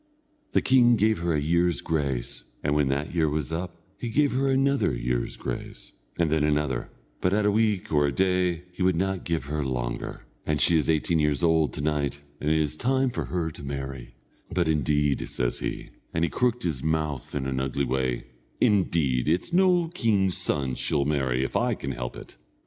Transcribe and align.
The 0.53 0.63
king 0.63 0.95
gave 0.95 1.19
her 1.19 1.35
a 1.35 1.39
year's 1.39 1.79
grace, 1.79 2.43
and 2.63 2.73
when 2.73 2.87
that 2.87 3.13
year 3.13 3.29
was 3.29 3.53
up 3.53 3.83
he 3.99 4.09
gave 4.09 4.31
her 4.31 4.47
another 4.49 4.95
year's 4.95 5.37
grace, 5.37 5.91
and 6.17 6.31
then 6.31 6.43
another; 6.43 6.89
but 7.21 7.33
a 7.33 7.51
week 7.51 7.93
or 7.93 8.07
a 8.07 8.11
day 8.11 8.63
he 8.71 8.81
would 8.81 8.95
not 8.95 9.23
give 9.25 9.45
her 9.45 9.63
longer, 9.63 10.25
and 10.43 10.59
she 10.59 10.75
is 10.75 10.89
eighteen 10.89 11.19
years 11.19 11.43
old 11.43 11.71
to 11.73 11.81
night, 11.81 12.19
and 12.39 12.49
it's 12.49 12.75
time 12.75 13.11
for 13.11 13.25
her 13.25 13.51
to 13.51 13.61
marry; 13.63 14.15
but, 14.51 14.67
indeed," 14.67 15.29
says 15.29 15.59
he, 15.59 15.91
and 16.15 16.23
he 16.23 16.31
crooked 16.31 16.63
his 16.63 16.81
mouth 16.81 17.35
in 17.35 17.45
an 17.45 17.59
ugly 17.59 17.85
way 17.85 18.25
"indeed, 18.59 19.29
it's 19.29 19.53
no 19.53 19.87
king's 19.89 20.35
son 20.35 20.73
she'll 20.73 21.05
marry, 21.05 21.43
if 21.43 21.55
I 21.55 21.75
can 21.75 21.91
help 21.91 22.17
it." 22.17 22.37